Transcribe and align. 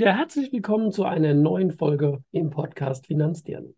Wieder 0.00 0.16
herzlich 0.16 0.50
willkommen 0.50 0.92
zu 0.92 1.04
einer 1.04 1.34
neuen 1.34 1.72
Folge 1.72 2.24
im 2.32 2.48
Podcast 2.48 3.06
Finanzdialog. 3.06 3.76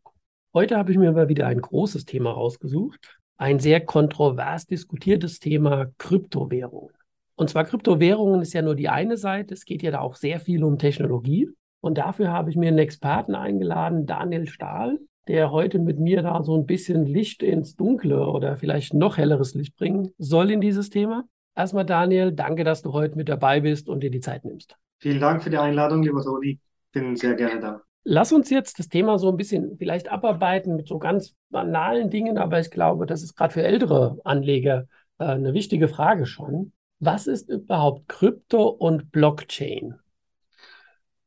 Heute 0.55 0.77
habe 0.77 0.93
ich 0.93 0.97
mir 0.97 1.11
mal 1.11 1.29
wieder 1.29 1.49
ein 1.49 1.61
großes 1.61 2.05
Thema 2.05 2.31
rausgesucht. 2.31 3.19
Ein 3.39 3.59
sehr 3.59 3.81
kontrovers 3.81 4.65
diskutiertes 4.67 5.41
Thema 5.41 5.87
Kryptowährungen. 5.99 6.95
Und 7.35 7.51
zwar 7.51 7.65
Kryptowährungen 7.65 8.41
ist 8.41 8.53
ja 8.53 8.63
nur 8.63 8.77
die 8.77 8.89
eine 8.89 9.17
Seite. 9.17 9.53
Es 9.53 9.65
geht 9.65 9.83
ja 9.83 9.91
da 9.91 9.99
auch 9.99 10.15
sehr 10.15 10.39
viel 10.39 10.63
um 10.63 10.79
Technologie. 10.79 11.51
Und 11.81 11.99
dafür 11.99 12.31
habe 12.31 12.51
ich 12.51 12.57
mir 12.57 12.69
einen 12.69 12.79
Experten 12.79 13.35
eingeladen, 13.35 14.07
Daniel 14.07 14.47
Stahl, 14.47 15.01
der 15.27 15.51
heute 15.51 15.81
mit 15.81 15.99
mir 15.99 16.23
da 16.23 16.45
so 16.45 16.57
ein 16.57 16.67
bisschen 16.67 17.05
Licht 17.05 17.43
ins 17.43 17.75
Dunkle 17.75 18.29
oder 18.29 18.57
vielleicht 18.57 18.95
noch 18.95 19.17
helleres 19.17 19.55
Licht 19.55 19.75
bringen 19.75 20.13
soll 20.19 20.53
in 20.53 20.61
dieses 20.61 20.89
Thema. 20.89 21.25
Erstmal 21.57 21.85
Daniel, 21.85 22.31
danke, 22.31 22.63
dass 22.63 22.83
du 22.83 22.93
heute 22.93 23.17
mit 23.17 23.29
dabei 23.29 23.59
bist 23.59 23.89
und 23.89 24.05
dir 24.05 24.11
die 24.13 24.21
Zeit 24.21 24.45
nimmst. 24.45 24.77
Vielen 25.03 25.19
Dank 25.19 25.43
für 25.43 25.51
die 25.51 25.59
Einladung, 25.59 26.05
lieber 26.05 26.23
Toni. 26.23 26.61
Bin 26.93 27.17
sehr 27.17 27.35
gerne 27.35 27.59
da. 27.59 27.83
Lass 28.05 28.33
uns 28.33 28.51
jetzt 28.51 28.79
das 28.79 28.89
Thema 28.89 29.19
so 29.19 29.31
ein 29.31 29.37
bisschen 29.37 29.77
vielleicht 29.77 30.09
abarbeiten 30.09 30.77
mit 30.77 30.87
so 30.87 31.01
ganz 31.01 31.35
banalen 31.51 32.09
Dingen, 32.09 32.39
aber 32.39 32.61
ich 32.61 32.71
glaube, 32.71 33.05
das 33.05 33.25
ist 33.25 33.35
gerade 33.35 33.53
für 33.53 33.65
ältere 33.65 34.21
Anleger 34.23 34.87
äh, 35.19 35.25
eine 35.25 35.55
wichtige 35.55 35.89
Frage 35.89 36.25
schon. 36.25 36.73
Was 37.01 37.27
ist 37.27 37.49
überhaupt 37.49 38.09
Krypto 38.09 38.69
und 38.69 39.11
Blockchain? 39.11 39.97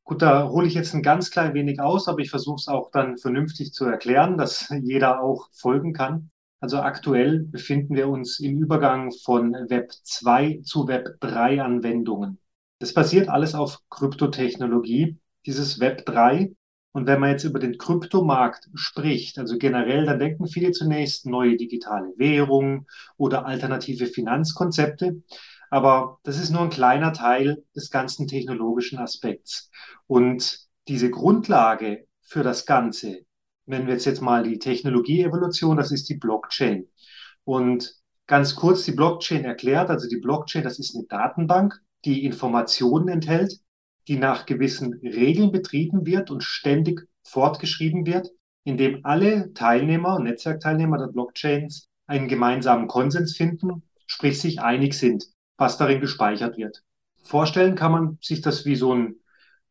Gut, 0.05 0.21
da 0.21 0.47
hole 0.47 0.67
ich 0.67 0.73
jetzt 0.73 0.93
ein 0.93 1.03
ganz 1.03 1.29
klein 1.29 1.53
wenig 1.53 1.81
aus, 1.81 2.07
aber 2.07 2.19
ich 2.19 2.29
versuche 2.29 2.59
es 2.61 2.69
auch 2.69 2.91
dann 2.91 3.17
vernünftig 3.17 3.73
zu 3.73 3.83
erklären, 3.83 4.37
dass 4.37 4.73
jeder 4.83 5.21
auch 5.21 5.49
folgen 5.51 5.91
kann. 5.91 6.29
Also 6.61 6.77
aktuell 6.77 7.39
befinden 7.39 7.95
wir 7.95 8.07
uns 8.07 8.39
im 8.39 8.57
Übergang 8.57 9.11
von 9.11 9.51
Web 9.67 9.91
2 10.03 10.61
zu 10.63 10.87
Web 10.87 11.17
3 11.19 11.61
Anwendungen. 11.61 12.39
Das 12.79 12.93
basiert 12.93 13.29
alles 13.29 13.55
auf 13.55 13.79
Kryptotechnologie, 13.89 15.17
dieses 15.45 15.79
Web 15.79 16.05
3. 16.05 16.51
Und 16.91 17.07
wenn 17.07 17.19
man 17.19 17.31
jetzt 17.31 17.43
über 17.43 17.59
den 17.59 17.77
Kryptomarkt 17.77 18.69
spricht, 18.73 19.37
also 19.37 19.57
generell, 19.57 20.05
dann 20.05 20.19
denken 20.19 20.47
viele 20.47 20.71
zunächst 20.71 21.25
neue 21.25 21.57
digitale 21.57 22.13
Währungen 22.17 22.87
oder 23.17 23.45
alternative 23.45 24.07
Finanzkonzepte. 24.07 25.21
Aber 25.69 26.19
das 26.23 26.39
ist 26.39 26.51
nur 26.51 26.61
ein 26.61 26.69
kleiner 26.69 27.11
Teil 27.11 27.63
des 27.75 27.91
ganzen 27.91 28.27
technologischen 28.27 28.97
Aspekts. 28.99 29.69
Und 30.07 30.59
diese 30.87 31.09
Grundlage 31.09 32.07
für 32.21 32.43
das 32.43 32.65
Ganze, 32.65 33.25
wenn 33.65 33.87
wir 33.87 33.93
jetzt, 33.93 34.05
jetzt 34.05 34.21
mal 34.21 34.43
die 34.43 34.59
Technologieevolution, 34.59 35.77
das 35.77 35.91
ist 35.91 36.07
die 36.07 36.15
Blockchain. 36.15 36.87
Und 37.43 37.95
ganz 38.27 38.55
kurz 38.55 38.85
die 38.85 38.93
Blockchain 38.93 39.43
erklärt, 39.43 39.89
also 39.89 40.07
die 40.07 40.19
Blockchain, 40.19 40.63
das 40.63 40.79
ist 40.79 40.95
eine 40.95 41.05
Datenbank, 41.05 41.81
die 42.05 42.23
Informationen 42.23 43.07
enthält, 43.07 43.59
die 44.07 44.17
nach 44.17 44.45
gewissen 44.45 44.93
Regeln 44.93 45.51
betrieben 45.51 46.05
wird 46.05 46.29
und 46.29 46.43
ständig 46.43 47.07
fortgeschrieben 47.23 48.05
wird, 48.05 48.29
indem 48.63 49.03
alle 49.03 49.53
Teilnehmer, 49.53 50.19
Netzwerkteilnehmer 50.19 50.97
der 50.97 51.07
Blockchains 51.07 51.89
einen 52.07 52.27
gemeinsamen 52.27 52.87
Konsens 52.87 53.35
finden, 53.35 53.83
sprich 54.05 54.39
sich 54.39 54.61
einig 54.61 54.93
sind, 54.93 55.25
was 55.57 55.77
darin 55.77 56.01
gespeichert 56.01 56.57
wird. 56.57 56.83
Vorstellen 57.23 57.75
kann 57.75 57.91
man 57.91 58.17
sich 58.21 58.41
das 58.41 58.65
wie 58.65 58.75
so 58.75 58.93
ein 58.93 59.15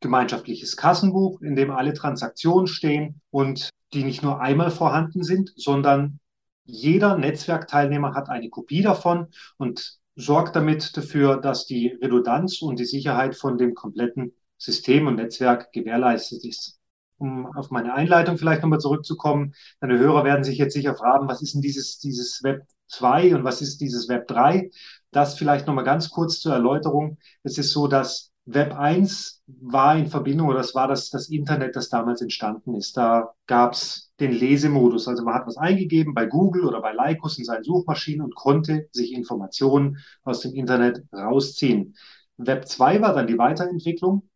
gemeinschaftliches 0.01 0.77
Kassenbuch, 0.77 1.41
in 1.41 1.55
dem 1.55 1.71
alle 1.71 1.95
Transaktionen 1.95 2.67
stehen 2.67 3.21
und 3.31 3.71
die 3.93 4.05
nicht 4.05 4.23
nur 4.23 4.41
einmal 4.41 4.71
vorhanden 4.71 5.23
sind, 5.23 5.53
sondern 5.57 6.19
jeder 6.65 7.17
Netzwerkteilnehmer 7.17 8.15
hat 8.15 8.29
eine 8.29 8.49
Kopie 8.49 8.83
davon 8.83 9.29
und 9.57 9.99
sorgt 10.17 10.57
damit 10.57 10.97
dafür, 10.97 11.37
dass 11.39 11.67
die 11.67 11.89
Redundanz 12.01 12.63
und 12.63 12.79
die 12.79 12.85
Sicherheit 12.85 13.37
von 13.37 13.59
dem 13.59 13.75
kompletten 13.75 14.33
System 14.59 15.07
und 15.07 15.17
Netzwerk 15.17 15.73
gewährleistet 15.73 16.45
ist. 16.45 16.79
Um 17.17 17.47
auf 17.57 17.71
meine 17.71 17.95
Einleitung 17.95 18.39
vielleicht 18.39 18.63
nochmal 18.63 18.81
zurückzukommen, 18.81 19.55
deine 19.81 19.99
Hörer 19.99 20.25
werden 20.25 20.45
sich 20.45 20.59
jetzt 20.59 20.75
sicher 20.75 20.95
fragen, 20.95 21.29
was 21.29 21.43
ist 21.43 21.55
denn 21.55 21.63
dieses, 21.63 21.99
dieses 21.99 22.43
Web 22.43 22.67
2 22.89 23.35
und 23.35 23.45
was 23.45 23.63
ist 23.63 23.81
dieses 23.81 24.09
Web 24.09 24.27
3? 24.29 24.71
Das 25.11 25.37
vielleicht 25.39 25.67
nochmal 25.67 25.85
ganz 25.85 26.11
kurz 26.11 26.41
zur 26.41 26.53
Erläuterung. 26.53 27.19
Es 27.43 27.59
ist 27.59 27.71
so, 27.71 27.87
dass 27.87 28.33
Web 28.47 28.75
1 28.79 29.43
war 29.47 29.97
in 29.97 30.07
Verbindung, 30.07 30.49
oder 30.49 30.59
das 30.59 30.75
war 30.75 30.87
das, 30.87 31.09
das 31.09 31.31
Internet, 31.31 31.77
das 31.77 31.89
damals 31.89 32.21
entstanden 32.21 32.75
ist. 32.75 32.97
Da 32.97 33.35
gab 33.47 33.73
es 33.73 34.13
den 34.21 34.33
Lesemodus. 34.33 35.09
Also 35.09 35.25
man 35.25 35.35
hat 35.35 35.47
was 35.47 35.57
eingegeben 35.57 36.15
bei 36.15 36.27
Google 36.27 36.65
oder 36.67 36.83
bei 36.83 36.93
Lycos 36.93 37.39
in 37.39 37.45
seinen 37.45 37.65
Suchmaschinen 37.65 38.23
und 38.23 38.35
konnte 38.35 38.89
sich 38.93 39.13
Informationen 39.13 39.99
aus 40.25 40.41
dem 40.41 40.55
Internet 40.55 41.05
rausziehen. 41.13 41.97
Web 42.37 42.69
2 42.69 43.01
war 43.01 43.15
dann 43.15 43.27
die 43.27 43.39
Weiterentwicklung. 43.39 44.29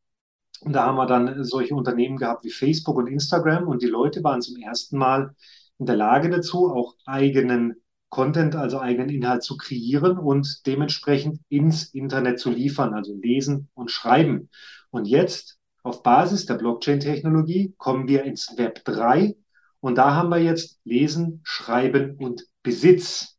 Und 0.61 0.73
da 0.73 0.87
haben 0.87 0.97
wir 0.97 1.07
dann 1.07 1.45
solche 1.45 1.75
Unternehmen 1.75 2.17
gehabt 2.17 2.45
wie 2.45 2.51
Facebook 2.51 2.97
und 2.97 3.07
Instagram 3.07 3.69
und 3.69 3.83
die 3.83 3.87
Leute 3.87 4.25
waren 4.25 4.43
zum 4.43 4.57
ersten 4.57 4.99
Mal 4.99 5.35
in 5.79 5.87
der 5.87 5.97
Lage 5.97 6.31
dazu, 6.31 6.73
auch 6.73 6.97
eigenen 7.07 7.77
Content, 8.09 8.57
also 8.57 8.81
eigenen 8.81 9.11
Inhalt 9.11 9.43
zu 9.43 9.57
kreieren 9.57 10.19
und 10.19 10.67
dementsprechend 10.67 11.41
ins 11.49 11.93
Internet 11.95 12.39
zu 12.41 12.51
liefern, 12.51 12.95
also 12.95 13.15
lesen 13.15 13.69
und 13.75 13.91
schreiben. 13.91 14.49
Und 14.91 15.07
jetzt 15.07 15.59
auf 15.83 16.03
Basis 16.03 16.47
der 16.47 16.55
Blockchain-Technologie 16.55 17.75
kommen 17.77 18.09
wir 18.09 18.25
ins 18.25 18.57
Web 18.57 18.85
3 18.85 19.37
und 19.81 19.97
da 19.97 20.15
haben 20.15 20.31
wir 20.31 20.39
jetzt 20.39 20.81
Lesen, 20.85 21.41
Schreiben 21.45 22.17
und 22.17 22.47
Besitz. 22.63 23.37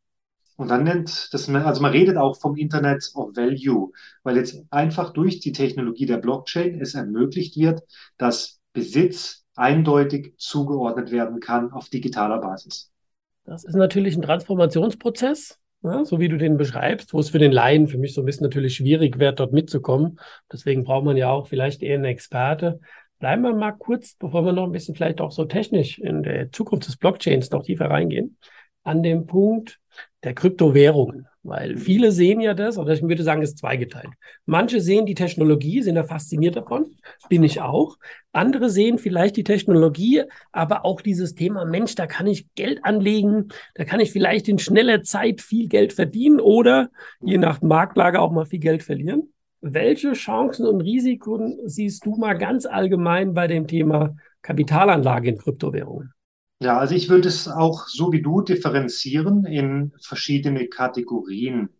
Und 0.56 0.68
dann 0.68 0.84
nennt 0.84 1.32
das, 1.32 1.48
also 1.48 1.82
man 1.82 1.92
redet 1.92 2.16
auch 2.16 2.38
vom 2.38 2.56
Internet 2.56 3.10
of 3.14 3.36
Value, 3.36 3.92
weil 4.22 4.36
jetzt 4.36 4.62
einfach 4.70 5.12
durch 5.12 5.40
die 5.40 5.52
Technologie 5.52 6.06
der 6.06 6.18
Blockchain 6.18 6.80
es 6.80 6.94
ermöglicht 6.94 7.56
wird, 7.56 7.82
dass 8.18 8.60
Besitz 8.72 9.44
eindeutig 9.54 10.34
zugeordnet 10.38 11.10
werden 11.10 11.40
kann 11.40 11.72
auf 11.72 11.88
digitaler 11.88 12.40
Basis. 12.40 12.90
Das 13.50 13.64
ist 13.64 13.74
natürlich 13.74 14.16
ein 14.16 14.22
Transformationsprozess, 14.22 15.58
ja, 15.82 16.04
so 16.04 16.20
wie 16.20 16.28
du 16.28 16.38
den 16.38 16.56
beschreibst, 16.56 17.12
wo 17.12 17.18
es 17.18 17.30
für 17.30 17.40
den 17.40 17.50
Laien, 17.50 17.88
für 17.88 17.98
mich 17.98 18.14
so 18.14 18.22
ein 18.22 18.24
bisschen 18.24 18.44
natürlich 18.44 18.76
schwierig 18.76 19.18
wird, 19.18 19.40
dort 19.40 19.52
mitzukommen. 19.52 20.20
Deswegen 20.52 20.84
braucht 20.84 21.04
man 21.04 21.16
ja 21.16 21.30
auch 21.30 21.48
vielleicht 21.48 21.82
eher 21.82 21.96
einen 21.96 22.04
Experte. 22.04 22.78
Bleiben 23.18 23.42
wir 23.42 23.52
mal 23.52 23.72
kurz, 23.72 24.14
bevor 24.14 24.44
wir 24.44 24.52
noch 24.52 24.66
ein 24.66 24.70
bisschen 24.70 24.94
vielleicht 24.94 25.20
auch 25.20 25.32
so 25.32 25.46
technisch 25.46 25.98
in 25.98 26.22
der 26.22 26.52
Zukunft 26.52 26.86
des 26.86 26.96
Blockchains 26.96 27.50
noch 27.50 27.64
tiefer 27.64 27.90
reingehen, 27.90 28.36
an 28.84 29.02
dem 29.02 29.26
Punkt 29.26 29.80
der 30.22 30.34
Kryptowährungen. 30.34 31.26
Weil 31.42 31.78
viele 31.78 32.12
sehen 32.12 32.40
ja 32.40 32.52
das, 32.52 32.76
oder 32.76 32.92
ich 32.92 33.02
würde 33.02 33.22
sagen, 33.22 33.40
es 33.40 33.50
ist 33.50 33.58
zweigeteilt. 33.58 34.10
Manche 34.44 34.80
sehen 34.82 35.06
die 35.06 35.14
Technologie, 35.14 35.80
sind 35.80 35.94
da 35.94 36.04
fasziniert 36.04 36.56
davon, 36.56 36.96
bin 37.30 37.42
ich 37.44 37.62
auch. 37.62 37.96
Andere 38.32 38.68
sehen 38.68 38.98
vielleicht 38.98 39.36
die 39.36 39.44
Technologie, 39.44 40.24
aber 40.52 40.84
auch 40.84 41.00
dieses 41.00 41.34
Thema, 41.34 41.64
Mensch, 41.64 41.94
da 41.94 42.06
kann 42.06 42.26
ich 42.26 42.52
Geld 42.54 42.84
anlegen, 42.84 43.48
da 43.74 43.84
kann 43.84 44.00
ich 44.00 44.12
vielleicht 44.12 44.48
in 44.48 44.58
schneller 44.58 45.02
Zeit 45.02 45.40
viel 45.40 45.68
Geld 45.68 45.94
verdienen 45.94 46.40
oder 46.40 46.90
je 47.22 47.38
nach 47.38 47.62
Marktlage 47.62 48.20
auch 48.20 48.32
mal 48.32 48.44
viel 48.44 48.60
Geld 48.60 48.82
verlieren. 48.82 49.32
Welche 49.62 50.12
Chancen 50.12 50.66
und 50.66 50.82
Risiken 50.82 51.58
siehst 51.64 52.04
du 52.04 52.16
mal 52.16 52.34
ganz 52.34 52.66
allgemein 52.66 53.32
bei 53.32 53.46
dem 53.46 53.66
Thema 53.66 54.14
Kapitalanlage 54.42 55.30
in 55.30 55.38
Kryptowährungen? 55.38 56.12
Ja, 56.62 56.78
also 56.78 56.94
ich 56.94 57.08
würde 57.08 57.28
es 57.28 57.48
auch 57.48 57.86
so 57.88 58.12
wie 58.12 58.20
du 58.22 58.42
differenzieren 58.42 59.44
in 59.46 59.92
verschiedene 60.02 60.68
Kategorien. 60.68 61.70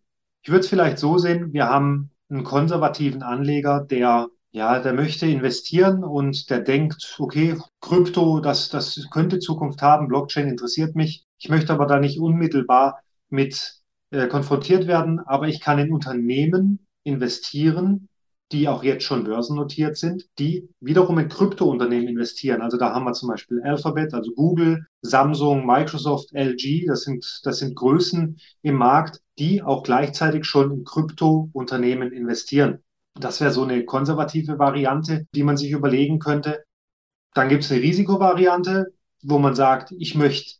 Ich 0.41 0.49
würde 0.49 0.61
es 0.61 0.69
vielleicht 0.69 0.97
so 0.97 1.17
sehen, 1.19 1.53
wir 1.53 1.67
haben 1.67 2.11
einen 2.29 2.43
konservativen 2.43 3.21
Anleger, 3.21 3.81
der 3.81 4.27
ja, 4.53 4.79
der 4.79 4.93
möchte 4.93 5.27
investieren 5.27 6.03
und 6.03 6.49
der 6.49 6.59
denkt, 6.59 7.15
okay, 7.19 7.57
Krypto, 7.79 8.41
das, 8.41 8.67
das 8.69 9.07
könnte 9.09 9.39
Zukunft 9.39 9.81
haben, 9.81 10.09
Blockchain 10.09 10.49
interessiert 10.49 10.93
mich. 10.95 11.25
Ich 11.39 11.47
möchte 11.47 11.71
aber 11.71 11.85
da 11.85 11.99
nicht 11.99 12.19
unmittelbar 12.19 13.01
mit 13.29 13.79
äh, 14.09 14.27
konfrontiert 14.27 14.87
werden, 14.87 15.19
aber 15.19 15.47
ich 15.47 15.61
kann 15.61 15.79
in 15.79 15.93
Unternehmen 15.93 16.85
investieren, 17.03 18.09
die 18.51 18.67
auch 18.67 18.83
jetzt 18.83 19.03
schon 19.03 19.23
börsennotiert 19.23 19.97
sind, 19.97 20.27
die 20.37 20.69
wiederum 20.79 21.17
in 21.19 21.29
Kryptounternehmen 21.29 22.09
investieren. 22.09 22.61
Also 22.61 22.77
da 22.77 22.93
haben 22.93 23.05
wir 23.05 23.13
zum 23.13 23.29
Beispiel 23.29 23.61
Alphabet, 23.63 24.13
also 24.13 24.31
Google, 24.31 24.85
Samsung, 25.01 25.65
Microsoft, 25.65 26.33
LG, 26.33 26.85
das 26.87 27.03
sind, 27.03 27.41
das 27.43 27.59
sind 27.59 27.75
Größen 27.75 28.39
im 28.61 28.75
Markt, 28.75 29.21
die 29.39 29.63
auch 29.63 29.83
gleichzeitig 29.83 30.45
schon 30.45 30.71
in 30.71 30.83
Kryptounternehmen 30.83 32.11
investieren. 32.11 32.83
Das 33.15 33.41
wäre 33.41 33.51
so 33.51 33.63
eine 33.63 33.85
konservative 33.85 34.59
Variante, 34.59 35.27
die 35.33 35.43
man 35.43 35.57
sich 35.57 35.71
überlegen 35.71 36.19
könnte. 36.19 36.63
Dann 37.33 37.49
gibt 37.49 37.63
es 37.63 37.71
eine 37.71 37.81
Risikovariante, 37.81 38.93
wo 39.23 39.37
man 39.39 39.55
sagt, 39.55 39.93
ich 39.97 40.15
möchte 40.15 40.55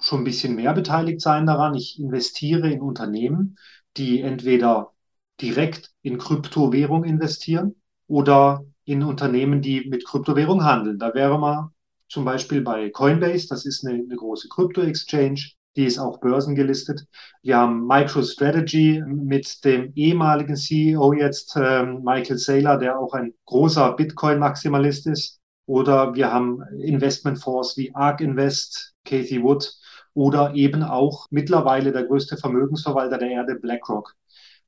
schon 0.00 0.20
ein 0.20 0.24
bisschen 0.24 0.54
mehr 0.54 0.72
beteiligt 0.72 1.20
sein 1.20 1.46
daran. 1.46 1.74
Ich 1.74 1.98
investiere 1.98 2.70
in 2.70 2.80
Unternehmen, 2.80 3.58
die 3.96 4.20
entweder 4.20 4.92
direkt 5.40 5.90
in 6.02 6.18
Kryptowährung 6.18 7.04
investieren 7.04 7.76
oder 8.06 8.64
in 8.84 9.02
Unternehmen, 9.02 9.62
die 9.62 9.88
mit 9.88 10.04
Kryptowährung 10.04 10.64
handeln. 10.64 10.98
Da 10.98 11.14
wäre 11.14 11.38
man 11.38 11.70
zum 12.08 12.24
Beispiel 12.24 12.60
bei 12.60 12.90
Coinbase, 12.90 13.46
das 13.48 13.64
ist 13.64 13.86
eine, 13.86 13.98
eine 13.98 14.16
große 14.16 14.48
Krypto-Exchange, 14.48 15.40
die 15.76 15.84
ist 15.84 15.98
auch 15.98 16.18
börsengelistet. 16.18 17.06
Wir 17.42 17.58
haben 17.58 17.86
MicroStrategy 17.86 19.02
mit 19.06 19.64
dem 19.64 19.92
ehemaligen 19.94 20.56
CEO 20.56 21.12
jetzt, 21.12 21.54
äh, 21.56 21.84
Michael 21.84 22.38
Saylor, 22.38 22.76
der 22.76 22.98
auch 22.98 23.12
ein 23.12 23.34
großer 23.46 23.92
Bitcoin-Maximalist 23.92 25.06
ist. 25.06 25.38
Oder 25.66 26.16
wir 26.16 26.32
haben 26.32 26.62
Investmentfonds 26.80 27.76
wie 27.76 27.94
ARK 27.94 28.20
Invest, 28.22 28.94
Kathy 29.04 29.40
Wood 29.40 29.72
oder 30.14 30.54
eben 30.54 30.82
auch 30.82 31.26
mittlerweile 31.30 31.92
der 31.92 32.04
größte 32.04 32.36
Vermögensverwalter 32.36 33.18
der 33.18 33.30
Erde, 33.30 33.54
BlackRock, 33.54 34.16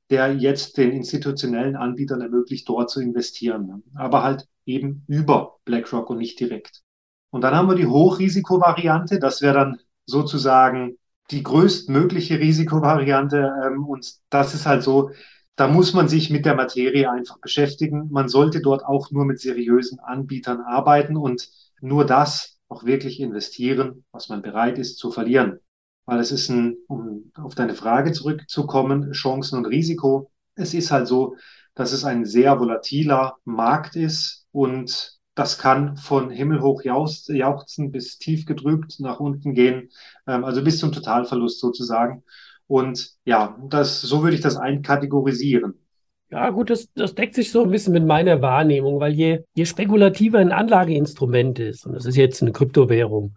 der 0.09 0.33
jetzt 0.35 0.77
den 0.77 0.91
institutionellen 0.91 1.75
Anbietern 1.75 2.21
ermöglicht, 2.21 2.67
dort 2.69 2.89
zu 2.89 3.01
investieren. 3.01 3.83
Aber 3.95 4.23
halt 4.23 4.47
eben 4.65 5.03
über 5.07 5.57
BlackRock 5.65 6.09
und 6.09 6.17
nicht 6.17 6.39
direkt. 6.39 6.81
Und 7.31 7.41
dann 7.41 7.55
haben 7.55 7.67
wir 7.67 7.75
die 7.75 7.87
Hochrisikovariante. 7.87 9.19
Das 9.19 9.41
wäre 9.41 9.55
dann 9.55 9.79
sozusagen 10.05 10.97
die 11.31 11.43
größtmögliche 11.43 12.39
Risikovariante. 12.39 13.51
Ähm, 13.65 13.85
und 13.85 14.13
das 14.29 14.53
ist 14.53 14.65
halt 14.65 14.83
so, 14.83 15.11
da 15.55 15.67
muss 15.67 15.93
man 15.93 16.07
sich 16.07 16.29
mit 16.29 16.45
der 16.45 16.55
Materie 16.55 17.09
einfach 17.09 17.39
beschäftigen. 17.39 18.09
Man 18.11 18.27
sollte 18.27 18.61
dort 18.61 18.83
auch 18.85 19.11
nur 19.11 19.25
mit 19.25 19.39
seriösen 19.39 19.99
Anbietern 19.99 20.61
arbeiten 20.61 21.15
und 21.17 21.49
nur 21.81 22.05
das 22.05 22.59
auch 22.67 22.85
wirklich 22.85 23.19
investieren, 23.19 24.03
was 24.11 24.29
man 24.29 24.41
bereit 24.41 24.77
ist 24.79 24.97
zu 24.97 25.11
verlieren. 25.11 25.59
Weil 26.05 26.19
es 26.19 26.31
ist 26.31 26.49
ein, 26.49 26.77
um 26.87 27.31
auf 27.35 27.55
deine 27.55 27.75
Frage 27.75 28.11
zurückzukommen, 28.11 29.11
Chancen 29.11 29.57
und 29.57 29.65
Risiko. 29.65 30.31
Es 30.55 30.73
ist 30.73 30.91
halt 30.91 31.07
so, 31.07 31.35
dass 31.75 31.91
es 31.91 32.03
ein 32.03 32.25
sehr 32.25 32.59
volatiler 32.59 33.37
Markt 33.45 33.95
ist 33.95 34.45
und 34.51 35.17
das 35.35 35.57
kann 35.57 35.97
von 35.97 36.29
himmelhoch 36.29 36.83
jauchzen 36.83 37.91
bis 37.91 38.19
tief 38.19 38.45
getrübt 38.45 38.99
nach 38.99 39.19
unten 39.19 39.55
gehen, 39.55 39.89
ähm, 40.27 40.43
also 40.43 40.63
bis 40.63 40.77
zum 40.79 40.91
Totalverlust 40.91 41.59
sozusagen. 41.59 42.23
Und 42.67 43.11
ja, 43.25 43.57
das, 43.69 44.01
so 44.01 44.23
würde 44.23 44.35
ich 44.35 44.41
das 44.41 44.57
einkategorisieren. 44.57 45.79
Ja, 46.29 46.49
gut, 46.49 46.69
das, 46.69 46.91
das 46.93 47.13
deckt 47.13 47.35
sich 47.35 47.51
so 47.51 47.63
ein 47.63 47.69
bisschen 47.69 47.93
mit 47.93 48.05
meiner 48.05 48.41
Wahrnehmung, 48.41 48.99
weil 48.99 49.13
je, 49.13 49.43
je 49.53 49.65
spekulativer 49.65 50.39
ein 50.39 50.51
Anlageinstrument 50.51 51.59
ist, 51.59 51.85
und 51.85 51.93
das 51.93 52.05
ist 52.05 52.15
jetzt 52.15 52.41
eine 52.41 52.51
Kryptowährung, 52.51 53.35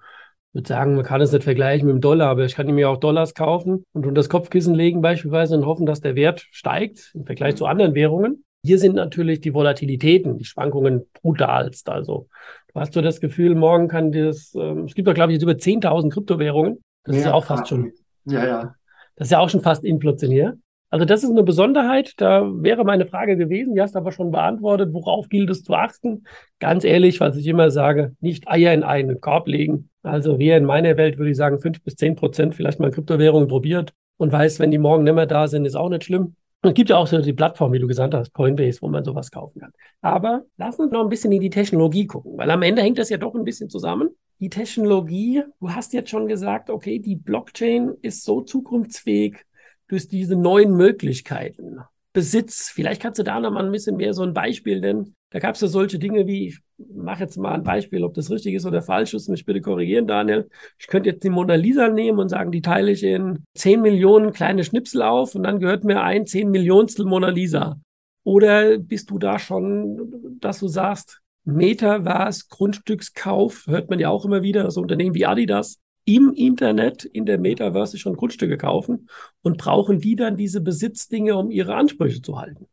würde 0.57 0.69
sagen, 0.69 0.97
man 0.97 1.05
kann 1.05 1.21
es 1.21 1.33
nicht 1.33 1.45
vergleichen 1.45 1.87
mit 1.87 1.97
dem 1.97 2.01
Dollar, 2.01 2.29
aber 2.29 2.45
ich 2.45 2.55
kann 2.55 2.67
mir 2.67 2.89
auch 2.89 2.97
Dollars 2.97 3.35
kaufen 3.35 3.85
und 3.93 4.07
unter 4.07 4.13
das 4.13 4.29
Kopfkissen 4.29 4.75
legen 4.75 5.03
beispielsweise 5.03 5.57
und 5.57 5.67
hoffen, 5.67 5.87
dass 5.87 6.01
der 6.01 6.17
Wert 6.17 6.47
steigt 6.51 7.13
im 7.15 7.27
Vergleich 7.27 7.57
zu 7.57 7.67
anderen 7.67 7.95
Währungen. 7.95 8.45
Hier 8.65 8.79
sind 8.79 8.97
natürlich 8.97 9.41
die 9.41 9.55
Volatilitäten, 9.55 10.39
die 10.39 10.45
Schwankungen 10.45 11.07
brutalst. 11.23 11.89
Also 11.89 12.29
du 12.73 12.81
hast 12.81 12.95
so 12.95 13.03
das 13.03 13.21
Gefühl, 13.21 13.55
morgen 13.55 13.87
kann 13.87 14.11
das, 14.13 14.55
ähm, 14.57 14.85
es 14.85 14.95
gibt 14.95 15.07
doch, 15.07 15.15
glaube 15.15 15.33
ich, 15.33 15.37
jetzt 15.37 15.43
über 15.43 15.53
10.000 15.53 16.11
Kryptowährungen. 16.11 16.83
Das 17.05 17.15
ja, 17.15 17.21
ist 17.21 17.27
ja 17.27 17.35
auch 17.35 17.45
fast 17.45 17.69
schon. 17.69 17.93
Ja, 18.25 18.45
ja. 18.45 18.75
Das 19.15 19.29
ist 19.29 19.33
ja 19.33 19.39
auch 19.39 19.51
schon 19.51 19.61
fast 19.61 19.85
inflationär. 19.85 20.57
Also 20.91 21.05
das 21.05 21.25
ist 21.25 21.31
eine 21.31 21.43
Besonderheit. 21.43 22.15
Da 22.19 22.43
wäre 22.63 22.85
meine 22.85 23.07
Frage 23.07 23.37
gewesen, 23.37 23.75
die 23.75 23.81
hast 23.81 23.97
aber 23.97 24.13
schon 24.13 24.31
beantwortet. 24.31 24.93
Worauf 24.93 25.29
gilt 25.29 25.51
es 25.51 25.63
zu 25.63 25.75
achten? 25.75 26.25
Ganz 26.61 26.85
ehrlich, 26.85 27.21
was 27.21 27.37
ich 27.37 27.47
immer 27.47 27.71
sage, 27.71 28.15
nicht 28.21 28.49
Eier 28.49 28.73
in 28.73 28.83
einen 28.83 29.21
Korb 29.21 29.49
legen. 29.49 29.91
Also 30.03 30.39
wir 30.39 30.57
in 30.57 30.65
meiner 30.65 30.97
Welt 30.97 31.19
würde 31.19 31.31
ich 31.31 31.37
sagen, 31.37 31.61
fünf 31.61 31.83
bis 31.83 31.97
zehn 31.97 32.15
Prozent 32.15 32.55
vielleicht 32.55 32.79
mal 32.79 32.91
Kryptowährungen 32.91 33.49
probiert 33.49 33.93
und 34.17 34.33
weiß, 34.33 34.61
wenn 34.61 34.71
die 34.71 34.79
morgen 34.79 35.05
nicht 35.05 35.15
mehr 35.15 35.27
da 35.27 35.49
sind, 35.49 35.65
ist 35.65 35.75
auch 35.75 35.89
nicht 35.89 36.05
schlimm. 36.05 36.37
Und 36.63 36.71
es 36.71 36.75
gibt 36.75 36.91
ja 36.91 36.97
auch 36.97 37.07
so 37.07 37.21
die 37.21 37.33
Plattform, 37.33 37.73
wie 37.73 37.79
du 37.79 37.87
gesagt 37.87 38.15
hast, 38.15 38.33
Coinbase, 38.33 38.81
wo 38.83 38.89
man 38.89 39.05
sowas 39.05 39.31
kaufen 39.31 39.61
kann. 39.61 39.73
Aber 40.01 40.45
lass 40.57 40.79
uns 40.79 40.91
noch 40.91 41.03
ein 41.03 41.09
bisschen 41.09 41.33
in 41.33 41.41
die 41.41 41.51
Technologie 41.51 42.07
gucken, 42.07 42.37
weil 42.37 42.51
am 42.51 42.63
Ende 42.63 42.83
hängt 42.83 42.99
das 42.99 43.11
ja 43.11 43.19
doch 43.19 43.35
ein 43.35 43.45
bisschen 43.45 43.69
zusammen. 43.69 44.11
Die 44.41 44.51
Technologie, 44.51 45.43
du 45.61 45.71
hast 45.71 45.93
jetzt 45.93 46.11
schon 46.11 46.29
gesagt, 46.29 46.69
okay, 46.69 46.99
die 46.99 47.17
Blockchain 47.17 47.93
ist 48.03 48.25
so 48.25 48.41
zukunftsfähig 48.43 49.46
durch 49.89 50.09
diese 50.09 50.37
neuen 50.37 50.77
Möglichkeiten. 50.77 51.79
Besitz, 52.13 52.71
vielleicht 52.71 53.03
kannst 53.03 53.19
du 53.19 53.25
da 53.25 53.39
noch 53.41 53.51
mal 53.51 53.65
ein 53.65 53.73
bisschen 53.73 53.97
mehr 53.97 54.15
so 54.15 54.23
ein 54.23 54.33
Beispiel 54.33 54.81
nennen. 54.81 55.15
Da 55.31 55.39
gab 55.39 55.55
es 55.55 55.61
ja 55.61 55.69
solche 55.69 55.99
Dinge 55.99 56.27
wie, 56.27 56.49
ich 56.49 56.61
mache 56.79 57.25
jetzt 57.25 57.37
mal 57.37 57.53
ein 57.53 57.63
Beispiel, 57.63 58.05
ob 58.05 58.15
das 58.15 58.31
richtig 58.31 58.55
ist 58.55 58.65
oder 58.65 58.81
falsch 58.81 59.13
ist, 59.13 59.29
mich 59.29 59.45
bitte 59.45 59.61
korrigieren, 59.61 60.07
Daniel. 60.07 60.49
Ich 60.79 60.87
könnte 60.87 61.11
jetzt 61.11 61.25
die 61.25 61.31
Mona 61.31 61.57
Lisa 61.57 61.89
nehmen 61.89 62.19
und 62.19 62.31
sagen, 62.31 62.53
die 62.53 62.63
teile 62.63 62.91
ich 62.91 63.03
in 63.03 63.45
10 63.55 63.83
Millionen 63.83 64.33
kleine 64.33 64.65
Schnipsel 64.65 65.03
auf 65.03 65.35
und 65.35 65.43
dann 65.43 65.61
gehört 65.61 65.85
mir 65.85 66.03
ein 66.03 66.27
10 66.27 66.51
Millionstel 66.51 67.05
Mona 67.05 67.29
Lisa. 67.29 67.79
Oder 68.25 68.79
bist 68.79 69.11
du 69.11 69.19
da 69.19 69.39
schon, 69.39 70.39
dass 70.41 70.61
du 70.61 70.69
sagst, 70.69 71.21
Metaverse, 71.45 72.45
Grundstückskauf, 72.49 73.67
hört 73.67 73.91
man 73.91 73.99
ja 73.99 74.09
auch 74.09 74.25
immer 74.25 74.43
wieder, 74.43 74.71
so 74.71 74.81
Unternehmen 74.81 75.15
wie 75.15 75.27
Adidas, 75.27 75.81
im 76.07 76.33
Internet, 76.33 77.05
in 77.05 77.27
der 77.27 77.39
Metaverse 77.39 77.99
schon 77.99 78.17
Grundstücke 78.17 78.57
kaufen 78.57 79.09
und 79.43 79.59
brauchen 79.59 80.01
die 80.01 80.17
dann 80.17 80.37
diese 80.37 80.63
Besitzdinge, 80.63 81.37
um 81.37 81.51
ihre 81.51 81.75
Ansprüche 81.75 82.23
zu 82.23 82.39
halten. 82.39 82.67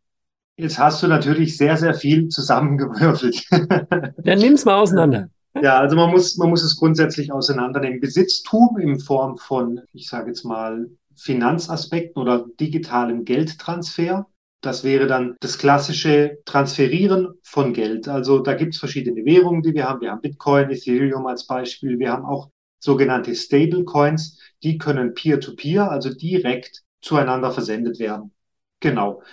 Jetzt 0.56 0.78
hast 0.78 1.02
du 1.02 1.08
natürlich 1.08 1.58
sehr, 1.58 1.76
sehr 1.78 1.96
viel 1.96 2.28
zusammengewürfelt. 2.30 3.44
Dann 4.24 4.38
nimm's 4.38 4.66
mal 4.66 4.76
auseinander. 4.76 5.30
Ja, 5.62 5.80
also 5.80 5.96
man 5.96 6.12
muss, 6.12 6.38
man 6.38 6.50
muss 6.50 6.64
es 6.64 6.78
grundsätzlich 6.78 7.32
auseinandernehmen. 7.32 8.00
Besitztum 8.00 8.78
in 8.78 9.00
Form 9.00 9.38
von, 9.38 9.82
ich 9.94 10.08
sage 10.08 10.28
jetzt 10.28 10.44
mal, 10.44 10.90
Finanzaspekten 11.16 12.22
oder 12.22 12.46
digitalem 12.60 13.26
Geldtransfer. 13.26 14.28
Das 14.62 14.84
wäre 14.84 15.08
dann 15.08 15.36
das 15.42 15.58
klassische 15.58 16.38
Transferieren 16.46 17.34
von 17.44 17.74
Geld. 17.74 18.08
Also 18.08 18.40
da 18.40 18.54
gibt 18.54 18.76
es 18.76 18.80
verschiedene 18.80 19.26
Währungen, 19.26 19.64
die 19.64 19.74
wir 19.74 19.90
haben. 19.90 20.02
Wir 20.02 20.12
haben 20.12 20.22
Bitcoin, 20.22 20.70
Ethereum 20.70 21.26
als 21.26 21.48
Beispiel. 21.48 22.00
Wir 22.00 22.12
haben 22.12 22.26
auch 22.26 22.50
sogenannte 22.84 23.34
Stablecoins. 23.34 24.38
Die 24.62 24.78
können 24.78 25.14
peer-to-peer, 25.14 25.84
-peer, 25.84 25.90
also 25.90 26.14
direkt 26.14 26.84
zueinander 27.02 27.52
versendet 27.52 27.98
werden. 28.00 28.32
Genau. 28.82 29.24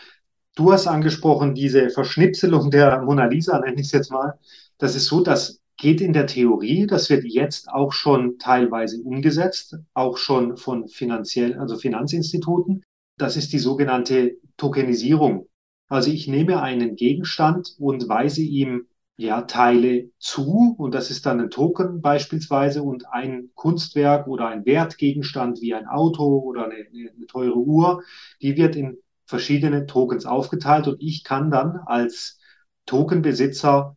Du 0.55 0.73
hast 0.73 0.87
angesprochen, 0.87 1.55
diese 1.55 1.91
Verschnipselung 1.91 2.71
der 2.71 3.03
Mona 3.03 3.27
Lisa, 3.27 3.59
nenne 3.59 3.81
ich 3.81 3.87
es 3.87 3.93
jetzt 3.93 4.13
mal. 4.13 4.39
Das 4.79 4.95
ist 4.95 5.07
so, 5.07 5.21
das 5.23 5.61
geht 5.77 6.01
in 6.01 6.13
der 6.13 6.27
Theorie, 6.27 6.87
das 6.87 7.11
wird 7.11 7.25
jetzt 7.25 7.69
auch 7.69 7.93
schon 7.93 8.39
teilweise 8.39 9.03
umgesetzt, 9.03 9.77
auch 9.95 10.17
schon 10.17 10.57
von 10.57 10.89
finanziellen, 10.89 11.59
also 11.59 11.77
Finanzinstituten. 11.77 12.85
Das 13.17 13.37
ist 13.37 13.53
die 13.53 13.59
sogenannte 13.59 14.37
Tokenisierung. 14.59 15.49
Also 15.89 16.11
ich 16.11 16.29
nehme 16.29 16.63
einen 16.63 16.95
Gegenstand 16.95 17.75
und 17.79 18.09
weise 18.09 18.43
ihm 18.43 18.87
ja, 19.21 19.43
Teile 19.43 20.11
zu 20.19 20.75
und 20.79 20.95
das 20.95 21.11
ist 21.11 21.27
dann 21.27 21.41
ein 21.41 21.51
Token 21.51 22.01
beispielsweise 22.01 22.83
und 22.83 23.07
ein 23.13 23.51
Kunstwerk 23.55 24.27
oder 24.27 24.49
ein 24.49 24.65
Wertgegenstand 24.65 25.61
wie 25.61 25.75
ein 25.75 25.87
Auto 25.87 26.39
oder 26.39 26.65
eine, 26.65 26.77
eine 26.91 27.27
teure 27.27 27.59
Uhr, 27.59 28.03
die 28.41 28.57
wird 28.57 28.77
in 28.77 28.97
verschiedene 29.27 29.85
Tokens 29.85 30.25
aufgeteilt 30.25 30.89
und 30.89 31.03
ich 31.03 31.23
kann 31.23 31.51
dann 31.51 31.81
als 31.85 32.41
Tokenbesitzer 32.87 33.95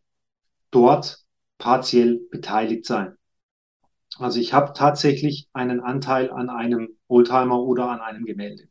dort 0.72 1.24
partiell 1.58 2.20
beteiligt 2.30 2.86
sein. 2.86 3.16
Also 4.20 4.42
ich 4.42 4.54
habe 4.54 4.74
tatsächlich 4.74 5.48
einen 5.54 5.80
Anteil 5.80 6.32
an 6.32 6.50
einem 6.50 6.98
Oldtimer 7.08 7.62
oder 7.62 7.90
an 7.90 8.02
einem 8.02 8.26
Gemälde. 8.26 8.68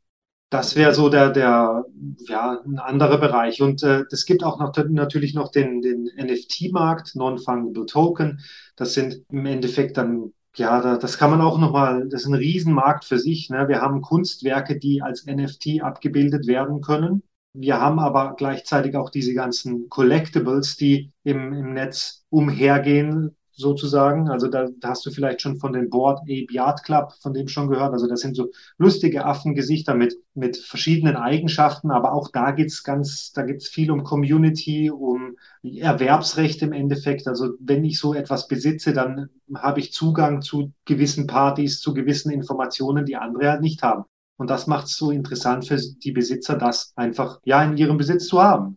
Das 0.52 0.76
wäre 0.76 0.94
so 0.94 1.08
der, 1.08 1.30
der, 1.30 1.86
ja, 2.28 2.60
ein 2.66 2.78
anderer 2.78 3.16
Bereich. 3.16 3.62
Und 3.62 3.82
äh, 3.82 4.04
es 4.10 4.26
gibt 4.26 4.44
auch 4.44 4.58
noch, 4.60 4.74
natürlich 4.90 5.32
noch 5.32 5.50
den, 5.50 5.80
den 5.80 6.10
NFT-Markt, 6.14 7.16
Non-Fungible 7.16 7.86
Token. 7.86 8.40
Das 8.76 8.92
sind 8.92 9.24
im 9.30 9.46
Endeffekt 9.46 9.96
dann 9.96 10.34
ja, 10.54 10.82
da, 10.82 10.98
das 10.98 11.16
kann 11.16 11.30
man 11.30 11.40
auch 11.40 11.56
nochmal, 11.56 12.06
das 12.10 12.22
ist 12.22 12.26
ein 12.26 12.34
Riesenmarkt 12.34 13.06
für 13.06 13.18
sich. 13.18 13.48
Ne? 13.48 13.66
Wir 13.68 13.80
haben 13.80 14.02
Kunstwerke, 14.02 14.78
die 14.78 15.00
als 15.00 15.24
NFT 15.24 15.80
abgebildet 15.80 16.46
werden 16.46 16.82
können. 16.82 17.22
Wir 17.54 17.80
haben 17.80 17.98
aber 17.98 18.34
gleichzeitig 18.36 18.94
auch 18.94 19.08
diese 19.08 19.32
ganzen 19.32 19.88
Collectibles, 19.88 20.76
die 20.76 21.12
im, 21.24 21.54
im 21.54 21.72
Netz 21.72 22.26
umhergehen, 22.28 23.36
sozusagen. 23.62 24.28
Also 24.28 24.48
da, 24.48 24.66
da, 24.78 24.90
hast 24.90 25.06
du 25.06 25.10
vielleicht 25.10 25.40
schon 25.40 25.56
von 25.56 25.72
dem 25.72 25.88
Board 25.88 26.20
Ape 26.22 26.46
Yard 26.50 26.84
Club, 26.84 27.14
von 27.22 27.32
dem 27.32 27.48
schon 27.48 27.68
gehört. 27.68 27.92
Also 27.94 28.06
das 28.06 28.20
sind 28.20 28.36
so 28.36 28.50
lustige 28.76 29.24
Affengesichter 29.24 29.94
mit, 29.94 30.16
mit 30.34 30.58
verschiedenen 30.58 31.16
Eigenschaften, 31.16 31.90
aber 31.90 32.12
auch 32.12 32.28
da 32.30 32.50
geht's 32.50 32.82
ganz, 32.82 33.32
da 33.32 33.42
geht's 33.42 33.68
viel 33.68 33.90
um 33.90 34.04
Community, 34.04 34.90
um 34.90 35.36
Erwerbsrecht 35.62 36.60
im 36.62 36.72
Endeffekt. 36.72 37.26
Also 37.26 37.52
wenn 37.60 37.84
ich 37.84 37.98
so 37.98 38.12
etwas 38.12 38.48
besitze, 38.48 38.92
dann 38.92 39.30
habe 39.54 39.80
ich 39.80 39.92
Zugang 39.92 40.42
zu 40.42 40.72
gewissen 40.84 41.26
Partys, 41.26 41.80
zu 41.80 41.94
gewissen 41.94 42.30
Informationen, 42.30 43.06
die 43.06 43.16
andere 43.16 43.50
halt 43.50 43.62
nicht 43.62 43.82
haben. 43.82 44.04
Und 44.36 44.50
das 44.50 44.66
macht 44.66 44.86
es 44.86 44.96
so 44.96 45.10
interessant 45.10 45.66
für 45.66 45.76
die 45.76 46.12
Besitzer, 46.12 46.56
das 46.56 46.92
einfach 46.96 47.40
ja 47.44 47.62
in 47.62 47.76
ihrem 47.76 47.96
Besitz 47.96 48.26
zu 48.26 48.42
haben 48.42 48.76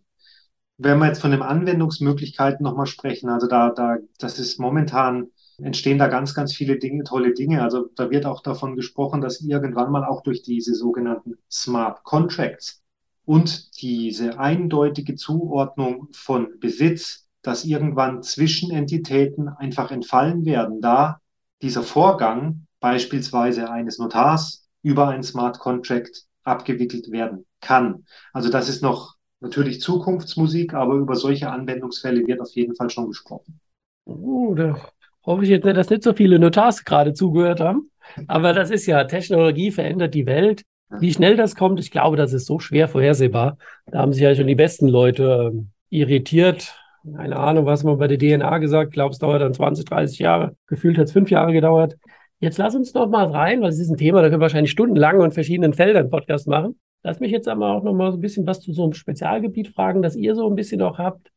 wenn 0.77 0.99
wir 0.99 1.07
jetzt 1.07 1.21
von 1.21 1.31
den 1.31 1.41
Anwendungsmöglichkeiten 1.41 2.63
nochmal 2.63 2.85
sprechen, 2.85 3.29
also 3.29 3.47
da, 3.47 3.69
da, 3.69 3.97
das 4.19 4.39
ist 4.39 4.59
momentan 4.59 5.27
entstehen 5.57 5.97
da 5.97 6.07
ganz, 6.07 6.33
ganz 6.33 6.53
viele 6.53 6.77
Dinge, 6.77 7.03
tolle 7.03 7.33
Dinge. 7.33 7.61
Also 7.61 7.87
da 7.95 8.09
wird 8.09 8.25
auch 8.25 8.41
davon 8.41 8.75
gesprochen, 8.75 9.21
dass 9.21 9.41
irgendwann 9.41 9.91
mal 9.91 10.03
auch 10.03 10.21
durch 10.21 10.41
diese 10.41 10.73
sogenannten 10.75 11.37
Smart 11.49 12.03
Contracts 12.03 12.83
und 13.25 13.81
diese 13.81 14.39
eindeutige 14.39 15.15
Zuordnung 15.15 16.09
von 16.11 16.59
Besitz, 16.59 17.27
dass 17.41 17.65
irgendwann 17.65 18.21
Zwischenentitäten 18.23 19.49
einfach 19.49 19.91
entfallen 19.91 20.45
werden, 20.45 20.81
da 20.81 21.21
dieser 21.61 21.83
Vorgang 21.83 22.67
beispielsweise 22.79 23.69
eines 23.69 23.97
Notars 23.97 24.67
über 24.81 25.07
ein 25.07 25.23
Smart 25.23 25.59
Contract 25.59 26.25
abgewickelt 26.43 27.11
werden 27.11 27.45
kann. 27.61 28.05
Also 28.33 28.49
das 28.49 28.69
ist 28.69 28.83
noch 28.83 29.15
natürlich 29.39 29.81
Zukunftsmusik, 29.81 30.73
aber 30.73 30.95
über 30.95 31.15
solche 31.15 31.49
Anwendungsfälle 31.49 32.25
wird 32.25 32.41
auf 32.41 32.51
jeden 32.51 32.75
Fall 32.75 32.89
schon 32.89 33.07
gesprochen. 33.07 33.59
Uh, 34.05 34.55
da 34.55 34.77
hoffe 35.25 35.43
ich 35.43 35.49
jetzt 35.49 35.65
nicht, 35.65 35.77
dass 35.77 35.89
nicht 35.89 36.03
so 36.03 36.13
viele 36.13 36.39
Notars 36.39 36.85
gerade 36.85 37.13
zugehört 37.13 37.59
haben. 37.59 37.89
Aber 38.27 38.53
das 38.53 38.69
ist 38.69 38.85
ja, 38.85 39.03
Technologie 39.03 39.71
verändert 39.71 40.13
die 40.13 40.25
Welt. 40.25 40.63
Wie 40.99 41.11
schnell 41.11 41.35
das 41.35 41.55
kommt, 41.55 41.79
ich 41.79 41.91
glaube, 41.91 42.15
das 42.15 42.31
ist 42.33 42.45
so 42.45 42.59
schwer 42.59 42.87
vorhersehbar. 42.87 43.57
Da 43.87 43.99
haben 43.99 44.13
sich 44.13 44.21
ja 44.21 44.35
schon 44.35 44.47
die 44.47 44.55
besten 44.55 44.87
Leute 44.87 45.51
ähm, 45.51 45.69
irritiert. 45.89 46.79
Keine 47.15 47.37
Ahnung, 47.37 47.65
was 47.65 47.83
man 47.83 47.97
bei 47.97 48.07
der 48.07 48.17
DNA 48.17 48.59
gesagt, 48.59 48.89
ich 48.89 48.93
glaube, 48.93 49.11
es 49.11 49.19
dauert 49.19 49.41
dann 49.41 49.53
20, 49.53 49.85
30 49.85 50.19
Jahre. 50.19 50.55
Gefühlt 50.67 50.97
hat 50.97 51.05
es 51.05 51.11
fünf 51.11 51.29
Jahre 51.31 51.53
gedauert. 51.53 51.97
Jetzt 52.39 52.57
lass 52.57 52.75
uns 52.75 52.93
noch 52.93 53.09
mal 53.09 53.27
rein, 53.27 53.61
weil 53.61 53.69
es 53.69 53.79
ist 53.79 53.89
ein 53.89 53.97
Thema, 53.97 54.21
da 54.21 54.29
können 54.29 54.39
wir 54.39 54.43
wahrscheinlich 54.43 54.71
stundenlang 54.71 55.19
und 55.19 55.33
verschiedenen 55.33 55.73
Feldern 55.73 56.09
Podcast 56.09 56.47
machen. 56.47 56.79
Lass 57.05 57.19
mich 57.19 57.29
jetzt 57.29 57.47
aber 57.47 57.67
auch 57.67 57.83
noch 57.83 57.93
mal 57.93 58.11
so 58.11 58.17
ein 58.17 58.21
bisschen 58.21 58.47
was 58.47 58.61
zu 58.61 58.73
so 58.73 58.81
einem 58.81 58.93
Spezialgebiet 58.93 59.67
fragen, 59.67 60.01
das 60.01 60.15
ihr 60.15 60.33
so 60.33 60.49
ein 60.49 60.55
bisschen 60.55 60.81
auch 60.81 60.97
habt. 60.97 61.29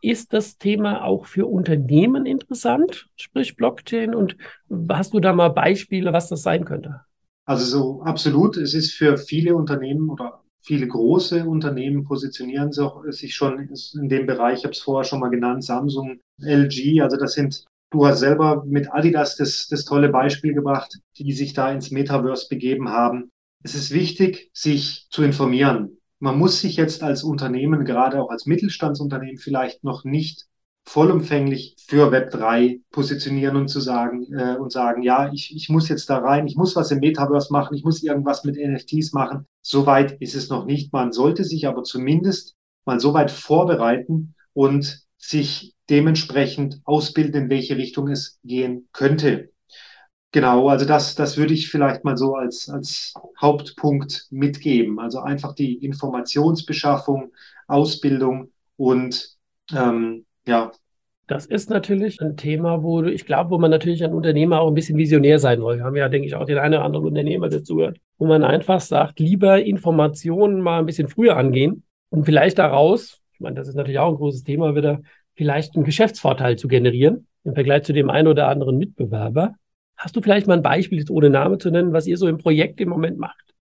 Ist 0.00 0.32
das 0.32 0.56
Thema 0.56 1.04
auch 1.04 1.26
für 1.26 1.46
Unternehmen 1.46 2.24
interessant, 2.24 3.10
sprich 3.14 3.54
Blockchain? 3.54 4.14
Und 4.14 4.38
hast 4.88 5.12
du 5.12 5.20
da 5.20 5.34
mal 5.34 5.50
Beispiele, 5.50 6.14
was 6.14 6.30
das 6.30 6.42
sein 6.42 6.64
könnte? 6.64 7.02
Also 7.44 7.66
so 7.66 8.02
absolut. 8.02 8.56
Es 8.56 8.72
ist 8.72 8.94
für 8.94 9.18
viele 9.18 9.54
Unternehmen 9.54 10.08
oder 10.08 10.40
viele 10.62 10.88
große 10.88 11.44
Unternehmen 11.44 12.04
positionieren 12.04 12.72
sich 12.72 13.34
schon 13.34 13.68
in 14.00 14.08
dem 14.08 14.24
Bereich. 14.24 14.60
Ich 14.60 14.64
habe 14.64 14.72
es 14.72 14.80
vorher 14.80 15.04
schon 15.04 15.20
mal 15.20 15.28
genannt, 15.28 15.62
Samsung, 15.62 16.20
LG. 16.40 17.02
Also 17.02 17.18
das 17.18 17.34
sind 17.34 17.66
Du 17.92 18.06
hast 18.06 18.20
selber 18.20 18.64
mit 18.64 18.90
Adidas 18.90 19.36
das, 19.36 19.68
das 19.68 19.84
tolle 19.84 20.08
Beispiel 20.08 20.54
gebracht, 20.54 20.98
die 21.18 21.32
sich 21.32 21.52
da 21.52 21.70
ins 21.70 21.90
Metaverse 21.90 22.46
begeben 22.48 22.88
haben. 22.88 23.30
Es 23.62 23.74
ist 23.74 23.92
wichtig, 23.92 24.50
sich 24.52 25.06
zu 25.10 25.22
informieren. 25.22 25.98
Man 26.18 26.38
muss 26.38 26.60
sich 26.60 26.76
jetzt 26.76 27.02
als 27.02 27.22
Unternehmen, 27.22 27.84
gerade 27.84 28.20
auch 28.20 28.30
als 28.30 28.46
Mittelstandsunternehmen, 28.46 29.38
vielleicht 29.38 29.84
noch 29.84 30.04
nicht 30.04 30.46
vollumfänglich 30.84 31.76
für 31.86 32.10
Web 32.10 32.30
3 32.30 32.80
positionieren 32.90 33.56
und 33.56 33.68
zu 33.68 33.80
sagen 33.80 34.26
äh, 34.32 34.56
und 34.56 34.72
sagen, 34.72 35.02
ja, 35.02 35.32
ich, 35.32 35.54
ich 35.54 35.68
muss 35.68 35.88
jetzt 35.88 36.10
da 36.10 36.18
rein, 36.18 36.46
ich 36.46 36.56
muss 36.56 36.74
was 36.74 36.90
im 36.90 36.98
Metaverse 36.98 37.52
machen, 37.52 37.76
ich 37.76 37.84
muss 37.84 38.02
irgendwas 38.02 38.44
mit 38.44 38.56
NFTs 38.56 39.12
machen. 39.12 39.46
Soweit 39.60 40.20
ist 40.20 40.34
es 40.34 40.48
noch 40.48 40.64
nicht. 40.64 40.92
Man 40.92 41.12
sollte 41.12 41.44
sich 41.44 41.68
aber 41.68 41.84
zumindest 41.84 42.56
mal 42.84 42.98
so 42.98 43.14
weit 43.14 43.30
vorbereiten 43.30 44.34
und 44.54 45.02
sich 45.18 45.74
dementsprechend 45.88 46.80
ausbilden, 46.84 47.44
in 47.44 47.50
welche 47.50 47.76
Richtung 47.76 48.08
es 48.08 48.40
gehen 48.42 48.88
könnte. 48.92 49.52
Genau, 50.32 50.68
also 50.68 50.86
das, 50.86 51.14
das 51.14 51.36
würde 51.36 51.52
ich 51.52 51.70
vielleicht 51.70 52.04
mal 52.04 52.16
so 52.16 52.34
als, 52.34 52.70
als 52.70 53.12
Hauptpunkt 53.38 54.26
mitgeben. 54.30 54.98
Also 54.98 55.20
einfach 55.20 55.54
die 55.54 55.74
Informationsbeschaffung, 55.84 57.32
Ausbildung 57.68 58.50
und 58.76 59.36
ähm, 59.74 60.24
ja. 60.46 60.72
Das 61.26 61.44
ist 61.44 61.68
natürlich 61.68 62.20
ein 62.20 62.36
Thema, 62.36 62.82
wo 62.82 63.02
ich 63.02 63.26
glaube, 63.26 63.50
wo 63.50 63.58
man 63.58 63.70
natürlich 63.70 64.02
ein 64.04 64.14
Unternehmer 64.14 64.60
auch 64.60 64.68
ein 64.68 64.74
bisschen 64.74 64.96
visionär 64.96 65.38
sein 65.38 65.60
soll. 65.60 65.76
Wir 65.76 65.84
haben 65.84 65.96
ja, 65.96 66.08
denke 66.08 66.26
ich, 66.26 66.34
auch 66.34 66.46
den 66.46 66.58
einen 66.58 66.74
oder 66.74 66.84
anderen 66.84 67.06
Unternehmer, 67.06 67.48
der 67.50 67.62
zuhört, 67.62 67.98
wo 68.18 68.26
man 68.26 68.42
einfach 68.42 68.80
sagt, 68.80 69.20
lieber 69.20 69.62
Informationen 69.62 70.62
mal 70.62 70.78
ein 70.78 70.86
bisschen 70.86 71.08
früher 71.08 71.36
angehen 71.36 71.84
und 72.08 72.24
vielleicht 72.24 72.58
daraus, 72.58 73.20
ich 73.34 73.40
meine, 73.40 73.56
das 73.56 73.68
ist 73.68 73.74
natürlich 73.74 73.98
auch 73.98 74.08
ein 74.08 74.16
großes 74.16 74.44
Thema 74.44 74.74
wieder, 74.74 75.00
vielleicht 75.34 75.76
einen 75.76 75.84
Geschäftsvorteil 75.84 76.56
zu 76.56 76.68
generieren 76.68 77.26
im 77.44 77.54
Vergleich 77.54 77.82
zu 77.82 77.92
dem 77.92 78.08
einen 78.08 78.28
oder 78.28 78.48
anderen 78.48 78.78
Mitbewerber. 78.78 79.54
Hast 80.02 80.16
du 80.16 80.20
vielleicht 80.20 80.48
mal 80.48 80.54
ein 80.56 80.62
Beispiel, 80.62 80.98
jetzt 80.98 81.10
ohne 81.10 81.30
Name 81.30 81.58
zu 81.58 81.70
nennen, 81.70 81.92
was 81.92 82.08
ihr 82.08 82.16
so 82.16 82.26
im 82.26 82.38
Projekt 82.38 82.80
im 82.80 82.88
Moment 82.88 83.18
macht? 83.18 83.54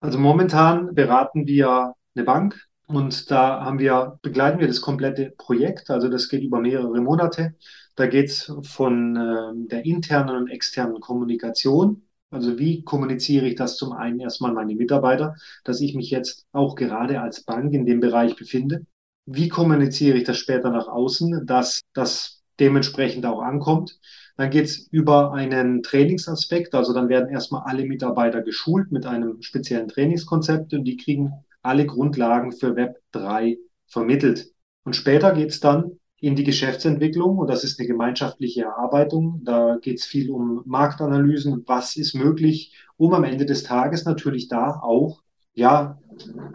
Also 0.00 0.18
momentan 0.18 0.94
beraten 0.94 1.46
wir 1.46 1.94
eine 2.14 2.24
Bank 2.24 2.66
und 2.86 3.30
da 3.30 3.64
haben 3.64 3.78
wir, 3.78 4.18
begleiten 4.20 4.60
wir 4.60 4.66
das 4.66 4.82
komplette 4.82 5.32
Projekt. 5.38 5.88
Also 5.88 6.10
das 6.10 6.28
geht 6.28 6.42
über 6.42 6.60
mehrere 6.60 7.00
Monate. 7.00 7.54
Da 7.94 8.06
geht 8.06 8.28
es 8.28 8.52
von 8.62 9.16
äh, 9.16 9.68
der 9.70 9.86
internen 9.86 10.36
und 10.36 10.50
externen 10.50 11.00
Kommunikation. 11.00 12.02
Also 12.30 12.58
wie 12.58 12.84
kommuniziere 12.84 13.46
ich 13.46 13.54
das 13.54 13.78
zum 13.78 13.92
einen 13.92 14.20
erstmal 14.20 14.52
meine 14.52 14.74
Mitarbeiter, 14.74 15.34
dass 15.64 15.80
ich 15.80 15.94
mich 15.94 16.10
jetzt 16.10 16.44
auch 16.52 16.74
gerade 16.74 17.22
als 17.22 17.42
Bank 17.42 17.72
in 17.72 17.86
dem 17.86 18.00
Bereich 18.00 18.36
befinde 18.36 18.84
wie 19.26 19.48
kommuniziere 19.48 20.16
ich 20.16 20.24
das 20.24 20.38
später 20.38 20.70
nach 20.70 20.86
außen, 20.86 21.46
dass 21.46 21.82
das 21.92 22.42
dementsprechend 22.58 23.26
auch 23.26 23.42
ankommt. 23.42 23.98
Dann 24.36 24.50
geht 24.50 24.66
es 24.66 24.88
über 24.90 25.32
einen 25.32 25.82
Trainingsaspekt, 25.82 26.74
also 26.74 26.92
dann 26.92 27.08
werden 27.08 27.30
erstmal 27.30 27.62
alle 27.64 27.84
Mitarbeiter 27.86 28.42
geschult 28.42 28.92
mit 28.92 29.06
einem 29.06 29.40
speziellen 29.40 29.88
Trainingskonzept 29.88 30.74
und 30.74 30.84
die 30.84 30.96
kriegen 30.96 31.32
alle 31.62 31.86
Grundlagen 31.86 32.52
für 32.52 32.76
Web 32.76 33.00
3 33.12 33.58
vermittelt. 33.86 34.52
Und 34.84 34.94
später 34.94 35.32
geht 35.32 35.50
es 35.50 35.60
dann 35.60 35.98
in 36.18 36.36
die 36.36 36.44
Geschäftsentwicklung 36.44 37.38
und 37.38 37.48
das 37.48 37.64
ist 37.64 37.78
eine 37.78 37.88
gemeinschaftliche 37.88 38.62
Erarbeitung. 38.62 39.40
Da 39.44 39.78
geht 39.80 39.98
es 39.98 40.04
viel 40.04 40.30
um 40.30 40.62
Marktanalysen, 40.64 41.64
was 41.66 41.96
ist 41.96 42.14
möglich, 42.14 42.74
um 42.96 43.14
am 43.14 43.24
Ende 43.24 43.46
des 43.46 43.62
Tages 43.62 44.04
natürlich 44.04 44.48
da 44.48 44.80
auch 44.82 45.22
ja, 45.54 45.98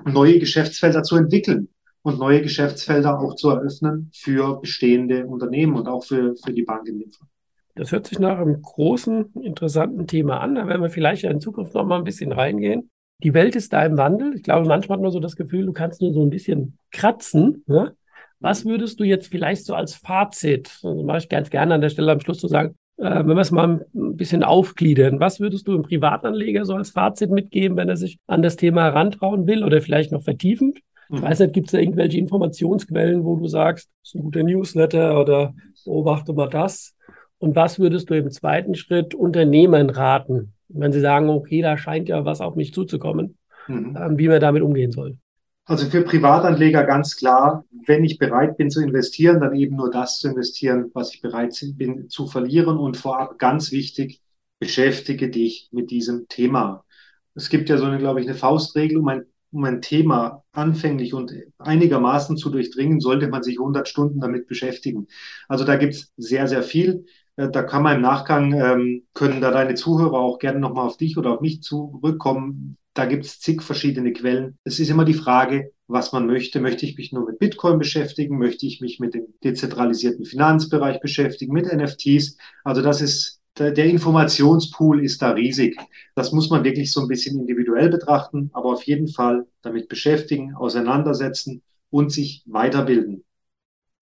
neue 0.05 0.39
Geschäftsfelder 0.39 1.03
zu 1.03 1.15
entwickeln 1.15 1.69
und 2.03 2.19
neue 2.19 2.41
Geschäftsfelder 2.41 3.19
auch 3.19 3.35
zu 3.35 3.49
eröffnen 3.49 4.11
für 4.13 4.59
bestehende 4.59 5.25
Unternehmen 5.25 5.75
und 5.75 5.87
auch 5.87 6.03
für, 6.03 6.35
für 6.35 6.53
die 6.53 6.63
Bank 6.63 6.87
in 6.87 6.99
dem 6.99 7.11
Fall. 7.11 7.27
Das 7.75 7.91
hört 7.91 8.07
sich 8.07 8.19
nach 8.19 8.37
einem 8.37 8.61
großen, 8.61 9.33
interessanten 9.41 10.07
Thema 10.07 10.39
an. 10.39 10.55
Da 10.55 10.67
werden 10.67 10.81
wir 10.81 10.89
vielleicht 10.89 11.23
in 11.23 11.39
Zukunft 11.39 11.73
noch 11.73 11.85
mal 11.85 11.97
ein 11.97 12.03
bisschen 12.03 12.31
reingehen. 12.31 12.89
Die 13.23 13.33
Welt 13.33 13.55
ist 13.55 13.71
da 13.71 13.85
im 13.85 13.97
Wandel. 13.97 14.33
Ich 14.35 14.43
glaube, 14.43 14.67
manchmal 14.67 14.97
hat 14.97 15.03
man 15.03 15.11
so 15.11 15.19
das 15.19 15.35
Gefühl, 15.35 15.65
du 15.65 15.73
kannst 15.73 16.01
nur 16.01 16.13
so 16.13 16.23
ein 16.23 16.29
bisschen 16.29 16.77
kratzen. 16.91 17.63
Ne? 17.67 17.95
Was 18.39 18.65
würdest 18.65 18.99
du 18.99 19.03
jetzt 19.03 19.27
vielleicht 19.27 19.65
so 19.65 19.75
als 19.75 19.95
Fazit, 19.95 20.79
also 20.83 21.03
mache 21.03 21.19
ich 21.19 21.29
ganz 21.29 21.49
gerne 21.49 21.75
an 21.75 21.81
der 21.81 21.89
Stelle 21.89 22.11
am 22.11 22.19
Schluss 22.19 22.39
zu 22.39 22.47
sagen, 22.47 22.75
äh, 22.97 23.19
wenn 23.19 23.35
wir 23.35 23.41
es 23.41 23.51
mal 23.51 23.85
ein 23.93 24.17
bisschen 24.17 24.43
aufgliedern, 24.43 25.19
was 25.19 25.39
würdest 25.39 25.67
du 25.67 25.75
im 25.75 25.83
Privatanleger 25.83 26.65
so 26.65 26.73
als 26.73 26.89
Fazit 26.89 27.29
mitgeben, 27.29 27.77
wenn 27.77 27.89
er 27.89 27.97
sich 27.97 28.17
an 28.25 28.41
das 28.41 28.55
Thema 28.55 28.83
herantrauen 28.83 29.45
will 29.45 29.63
oder 29.63 29.81
vielleicht 29.81 30.11
noch 30.11 30.23
vertiefend? 30.23 30.79
Ich 31.13 31.21
weiß 31.21 31.39
nicht, 31.39 31.53
gibt 31.53 31.67
es 31.67 31.71
da 31.73 31.77
irgendwelche 31.77 32.17
Informationsquellen, 32.17 33.25
wo 33.25 33.35
du 33.35 33.47
sagst, 33.47 33.89
das 34.01 34.09
ist 34.09 34.15
ein 34.15 34.23
guter 34.23 34.43
Newsletter 34.43 35.19
oder 35.19 35.53
beobachte 35.83 36.31
mal 36.31 36.47
das? 36.47 36.95
Und 37.41 37.55
was 37.55 37.79
würdest 37.79 38.11
du 38.11 38.13
im 38.13 38.29
zweiten 38.29 38.75
Schritt 38.75 39.15
Unternehmern 39.15 39.89
raten, 39.89 40.53
wenn 40.69 40.93
sie 40.93 40.99
sagen, 40.99 41.27
okay, 41.27 41.63
da 41.63 41.75
scheint 41.75 42.07
ja 42.07 42.23
was 42.23 42.39
auf 42.39 42.55
mich 42.55 42.71
zuzukommen, 42.71 43.35
mhm. 43.67 43.97
Ähm, 43.99 44.19
wie 44.19 44.27
man 44.27 44.39
damit 44.39 44.61
umgehen 44.61 44.91
soll? 44.91 45.17
Also 45.65 45.87
für 45.87 46.03
Privatanleger 46.03 46.83
ganz 46.83 47.15
klar, 47.15 47.65
wenn 47.87 48.03
ich 48.03 48.19
bereit 48.19 48.57
bin 48.57 48.69
zu 48.69 48.83
investieren, 48.83 49.39
dann 49.39 49.55
eben 49.55 49.75
nur 49.75 49.89
das 49.89 50.19
zu 50.19 50.29
investieren, 50.29 50.91
was 50.93 51.15
ich 51.15 51.21
bereit 51.21 51.59
bin 51.77 52.09
zu 52.09 52.27
verlieren. 52.27 52.77
Und 52.77 52.95
vorab 52.95 53.39
ganz 53.39 53.71
wichtig, 53.71 54.21
beschäftige 54.59 55.29
dich 55.29 55.69
mit 55.71 55.89
diesem 55.89 56.27
Thema. 56.27 56.85
Es 57.33 57.49
gibt 57.49 57.69
ja 57.69 57.77
so 57.77 57.85
eine, 57.85 57.97
glaube 57.97 58.21
ich, 58.21 58.27
eine 58.27 58.37
Faustregel, 58.37 58.99
um 58.99 59.07
ein 59.07 59.25
um 59.51 59.65
ein 59.65 59.81
Thema 59.81 60.43
anfänglich 60.53 61.13
und 61.13 61.33
einigermaßen 61.57 62.37
zu 62.37 62.49
durchdringen, 62.49 62.99
sollte 62.99 63.27
man 63.27 63.43
sich 63.43 63.59
100 63.59 63.87
Stunden 63.87 64.21
damit 64.21 64.47
beschäftigen. 64.47 65.07
Also 65.47 65.65
da 65.65 65.75
gibt's 65.75 66.13
sehr, 66.17 66.47
sehr 66.47 66.63
viel. 66.63 67.05
Äh, 67.35 67.49
da 67.49 67.63
kann 67.63 67.83
man 67.83 67.97
im 67.97 68.01
Nachgang, 68.01 68.53
ähm, 68.53 69.03
können 69.13 69.41
da 69.41 69.51
deine 69.51 69.75
Zuhörer 69.75 70.19
auch 70.19 70.39
gerne 70.39 70.59
nochmal 70.59 70.87
auf 70.87 70.97
dich 70.97 71.17
oder 71.17 71.31
auf 71.31 71.41
mich 71.41 71.61
zurückkommen. 71.61 72.77
Da 72.93 73.05
gibt's 73.05 73.39
zig 73.39 73.61
verschiedene 73.61 74.13
Quellen. 74.13 74.57
Es 74.63 74.79
ist 74.79 74.89
immer 74.89 75.05
die 75.05 75.13
Frage, 75.13 75.71
was 75.87 76.11
man 76.11 76.25
möchte. 76.27 76.59
Möchte 76.59 76.85
ich 76.85 76.97
mich 76.97 77.13
nur 77.13 77.25
mit 77.25 77.39
Bitcoin 77.39 77.79
beschäftigen? 77.79 78.37
Möchte 78.37 78.65
ich 78.65 78.81
mich 78.81 78.99
mit 78.99 79.13
dem 79.13 79.27
dezentralisierten 79.43 80.25
Finanzbereich 80.25 80.99
beschäftigen, 80.99 81.53
mit 81.53 81.71
NFTs? 81.71 82.37
Also 82.63 82.81
das 82.81 83.01
ist 83.01 83.41
der 83.57 83.85
Informationspool 83.85 85.03
ist 85.03 85.21
da 85.21 85.31
riesig. 85.31 85.77
Das 86.15 86.31
muss 86.31 86.49
man 86.49 86.63
wirklich 86.63 86.91
so 86.91 87.01
ein 87.01 87.07
bisschen 87.07 87.39
individuell 87.39 87.89
betrachten, 87.89 88.49
aber 88.53 88.71
auf 88.73 88.83
jeden 88.83 89.07
Fall 89.07 89.45
damit 89.61 89.89
beschäftigen, 89.89 90.55
auseinandersetzen 90.55 91.61
und 91.89 92.11
sich 92.11 92.43
weiterbilden. 92.45 93.23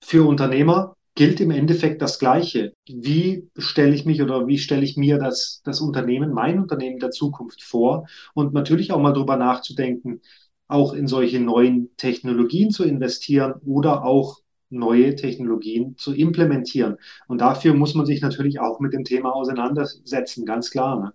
Für 0.01 0.27
Unternehmer 0.27 0.95
gilt 1.19 1.41
im 1.41 1.51
Endeffekt 1.51 2.01
das 2.01 2.17
Gleiche. 2.17 2.71
Wie 2.88 3.49
stelle 3.57 3.93
ich 3.93 4.05
mich 4.05 4.21
oder 4.21 4.47
wie 4.47 4.57
stelle 4.57 4.85
ich 4.85 4.95
mir 4.95 5.17
das, 5.17 5.61
das 5.65 5.81
Unternehmen, 5.81 6.31
mein 6.31 6.59
Unternehmen 6.59 6.99
der 6.99 7.11
Zukunft 7.11 7.61
vor? 7.61 8.07
Und 8.33 8.53
natürlich 8.53 8.93
auch 8.93 9.01
mal 9.01 9.11
drüber 9.11 9.35
nachzudenken, 9.35 10.21
auch 10.69 10.93
in 10.93 11.07
solche 11.07 11.41
neuen 11.41 11.89
Technologien 11.97 12.71
zu 12.71 12.85
investieren 12.85 13.55
oder 13.65 14.05
auch 14.05 14.38
neue 14.69 15.13
Technologien 15.15 15.97
zu 15.97 16.13
implementieren. 16.13 16.95
Und 17.27 17.41
dafür 17.41 17.73
muss 17.73 17.95
man 17.95 18.05
sich 18.05 18.21
natürlich 18.21 18.61
auch 18.61 18.79
mit 18.79 18.93
dem 18.93 19.03
Thema 19.03 19.35
auseinandersetzen, 19.35 20.45
ganz 20.45 20.71
klar. 20.71 21.01
Ne? 21.01 21.13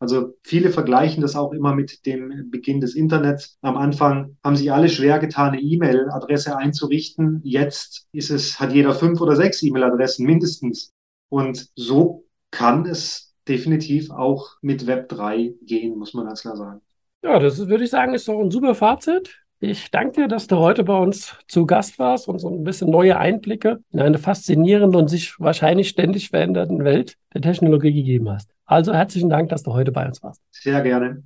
Also 0.00 0.34
viele 0.44 0.70
vergleichen 0.70 1.22
das 1.22 1.34
auch 1.34 1.52
immer 1.52 1.74
mit 1.74 2.06
dem 2.06 2.50
Beginn 2.50 2.80
des 2.80 2.94
Internets. 2.94 3.58
Am 3.62 3.76
Anfang 3.76 4.36
haben 4.44 4.56
sich 4.56 4.72
alle 4.72 4.88
schwer 4.88 5.18
getan, 5.18 5.52
eine 5.52 5.60
E-Mail-Adresse 5.60 6.56
einzurichten. 6.56 7.40
Jetzt 7.42 8.06
ist 8.12 8.30
es, 8.30 8.60
hat 8.60 8.72
jeder 8.72 8.94
fünf 8.94 9.20
oder 9.20 9.34
sechs 9.34 9.62
E-Mail-Adressen 9.62 10.24
mindestens. 10.24 10.92
Und 11.28 11.68
so 11.74 12.24
kann 12.50 12.86
es 12.86 13.34
definitiv 13.48 14.10
auch 14.10 14.56
mit 14.60 14.86
Web 14.86 15.08
3 15.08 15.54
gehen, 15.62 15.98
muss 15.98 16.14
man 16.14 16.26
ganz 16.26 16.42
klar 16.42 16.56
sagen. 16.56 16.80
Ja, 17.22 17.38
das 17.38 17.58
würde 17.58 17.84
ich 17.84 17.90
sagen, 17.90 18.14
ist 18.14 18.28
doch 18.28 18.38
ein 18.38 18.50
super 18.50 18.74
Fazit. 18.74 19.36
Ich 19.60 19.90
danke 19.90 20.22
dir, 20.22 20.28
dass 20.28 20.46
du 20.46 20.56
heute 20.58 20.84
bei 20.84 20.96
uns 20.96 21.34
zu 21.48 21.66
Gast 21.66 21.98
warst 21.98 22.28
und 22.28 22.38
so 22.38 22.48
ein 22.48 22.62
bisschen 22.62 22.90
neue 22.90 23.18
Einblicke 23.18 23.80
in 23.90 23.98
eine 23.98 24.18
faszinierende 24.18 24.96
und 24.96 25.08
sich 25.08 25.34
wahrscheinlich 25.40 25.88
ständig 25.88 26.28
verändernden 26.28 26.84
Welt 26.84 27.16
der 27.34 27.40
Technologie 27.40 27.92
gegeben 27.92 28.30
hast. 28.30 28.48
Also 28.66 28.94
herzlichen 28.94 29.30
Dank, 29.30 29.48
dass 29.48 29.64
du 29.64 29.72
heute 29.72 29.90
bei 29.90 30.06
uns 30.06 30.22
warst. 30.22 30.40
Sehr 30.52 30.80
gerne. 30.82 31.24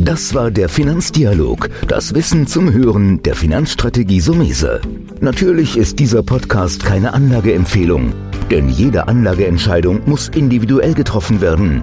Das 0.00 0.34
war 0.34 0.50
der 0.50 0.68
Finanzdialog, 0.68 1.70
das 1.86 2.14
Wissen 2.14 2.48
zum 2.48 2.72
Hören 2.72 3.22
der 3.22 3.36
Finanzstrategie 3.36 4.20
Sumese. 4.20 4.80
Natürlich 5.20 5.76
ist 5.76 6.00
dieser 6.00 6.24
Podcast 6.24 6.84
keine 6.84 7.14
Anlageempfehlung, 7.14 8.12
denn 8.50 8.68
jede 8.68 9.06
Anlageentscheidung 9.06 10.00
muss 10.04 10.28
individuell 10.28 10.94
getroffen 10.94 11.40
werden. 11.40 11.82